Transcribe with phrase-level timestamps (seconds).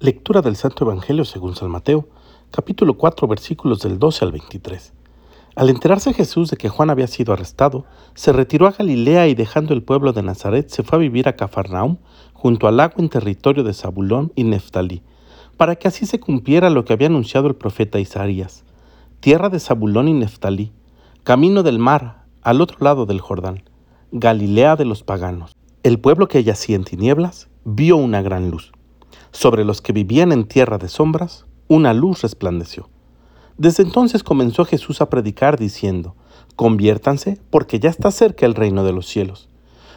[0.00, 2.06] Lectura del Santo Evangelio según San Mateo,
[2.52, 4.92] capítulo 4, versículos del 12 al 23.
[5.56, 7.84] Al enterarse Jesús de que Juan había sido arrestado,
[8.14, 11.34] se retiró a Galilea y dejando el pueblo de Nazaret se fue a vivir a
[11.34, 11.96] Cafarnaum,
[12.32, 15.02] junto al lago en territorio de Zabulón y Neftalí,
[15.56, 18.62] para que así se cumpliera lo que había anunciado el profeta Isaías.
[19.18, 20.70] Tierra de Zabulón y Neftalí,
[21.24, 23.64] camino del mar, al otro lado del Jordán,
[24.12, 25.56] Galilea de los paganos.
[25.82, 28.70] El pueblo que yacía en tinieblas vio una gran luz
[29.30, 32.88] sobre los que vivían en tierra de sombras, una luz resplandeció.
[33.56, 36.14] Desde entonces comenzó Jesús a predicar diciendo,
[36.56, 39.48] Conviértanse porque ya está cerca el reino de los cielos.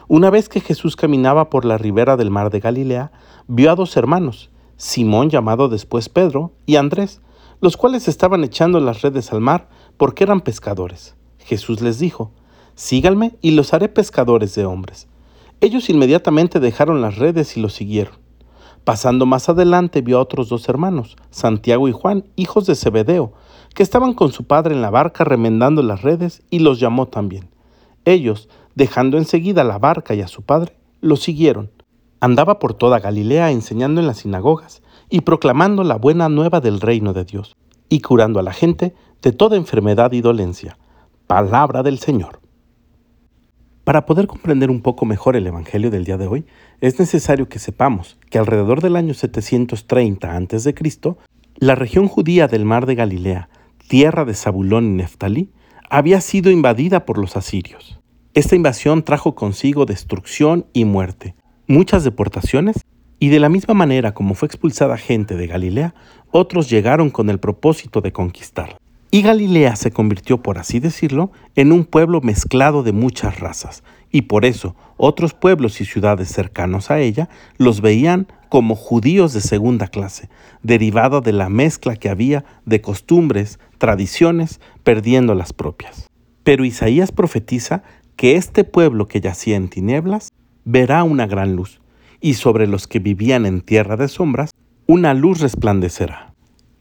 [0.08, 3.12] Una vez que Jesús caminaba por la ribera del mar de Galilea,
[3.48, 7.20] vio a dos hermanos, Simón llamado después Pedro y Andrés,
[7.60, 11.14] los cuales estaban echando las redes al mar porque eran pescadores.
[11.38, 12.32] Jesús les dijo,
[12.74, 15.06] Síganme y los haré pescadores de hombres.
[15.60, 18.14] Ellos inmediatamente dejaron las redes y lo siguieron.
[18.84, 23.32] Pasando más adelante vio a otros dos hermanos, Santiago y Juan, hijos de Zebedeo,
[23.74, 27.48] que estaban con su padre en la barca remendando las redes y los llamó también.
[28.04, 31.70] Ellos, dejando enseguida la barca y a su padre, lo siguieron.
[32.18, 37.12] Andaba por toda Galilea enseñando en las sinagogas y proclamando la buena nueva del reino
[37.12, 37.56] de Dios,
[37.88, 40.76] y curando a la gente de toda enfermedad y dolencia.
[41.28, 42.41] Palabra del Señor.
[43.92, 46.46] Para poder comprender un poco mejor el Evangelio del día de hoy,
[46.80, 50.74] es necesario que sepamos que alrededor del año 730 a.C.,
[51.56, 53.50] la región judía del mar de Galilea,
[53.88, 55.50] tierra de Zabulón y Neftalí,
[55.90, 58.00] había sido invadida por los asirios.
[58.32, 61.34] Esta invasión trajo consigo destrucción y muerte,
[61.66, 62.76] muchas deportaciones,
[63.18, 65.94] y de la misma manera como fue expulsada gente de Galilea,
[66.30, 68.78] otros llegaron con el propósito de conquistarla.
[69.14, 74.22] Y Galilea se convirtió, por así decirlo, en un pueblo mezclado de muchas razas, y
[74.22, 79.88] por eso otros pueblos y ciudades cercanos a ella los veían como judíos de segunda
[79.88, 80.30] clase,
[80.62, 86.08] derivado de la mezcla que había de costumbres, tradiciones, perdiendo las propias.
[86.42, 87.82] Pero Isaías profetiza
[88.16, 90.30] que este pueblo que yacía en tinieblas
[90.64, 91.82] verá una gran luz,
[92.22, 94.52] y sobre los que vivían en tierra de sombras,
[94.86, 96.32] una luz resplandecerá.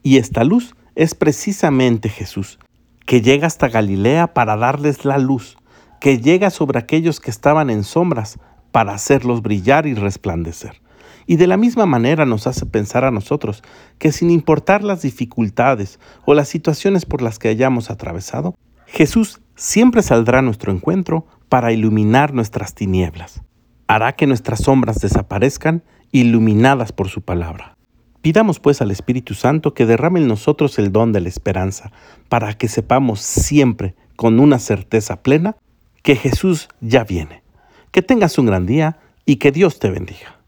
[0.02, 2.60] Y esta luz es precisamente Jesús,
[3.06, 5.58] que llega hasta Galilea para darles la luz,
[6.00, 8.40] que llega sobre aquellos que estaban en sombras
[8.72, 10.82] para hacerlos brillar y resplandecer.
[11.28, 13.64] Y de la misma manera nos hace pensar a nosotros
[14.00, 18.56] que sin importar las dificultades o las situaciones por las que hayamos atravesado,
[18.88, 23.42] Jesús siempre saldrá a nuestro encuentro para iluminar nuestras tinieblas.
[23.88, 27.78] Hará que nuestras sombras desaparezcan iluminadas por su palabra.
[28.22, 31.92] Pidamos pues al Espíritu Santo que derrame en nosotros el don de la esperanza,
[32.30, 35.56] para que sepamos siempre, con una certeza plena,
[36.04, 37.42] que Jesús ya viene.
[37.92, 40.41] Que tengas un gran día y que Dios te bendiga.